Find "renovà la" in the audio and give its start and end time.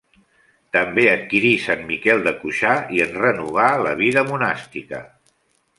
3.27-3.97